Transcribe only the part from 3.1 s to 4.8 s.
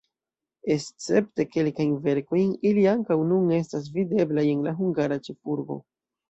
nun estas videblaj en la